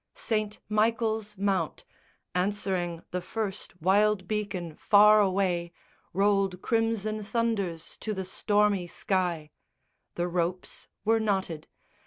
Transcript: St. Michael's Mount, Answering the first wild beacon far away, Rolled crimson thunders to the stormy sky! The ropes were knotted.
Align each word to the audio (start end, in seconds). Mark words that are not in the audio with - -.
St. 0.15 0.59
Michael's 0.67 1.37
Mount, 1.37 1.85
Answering 2.33 3.03
the 3.11 3.21
first 3.21 3.79
wild 3.83 4.27
beacon 4.27 4.75
far 4.75 5.19
away, 5.21 5.71
Rolled 6.11 6.59
crimson 6.59 7.21
thunders 7.21 7.97
to 7.97 8.11
the 8.15 8.25
stormy 8.25 8.87
sky! 8.87 9.51
The 10.15 10.27
ropes 10.27 10.87
were 11.05 11.19
knotted. 11.19 11.67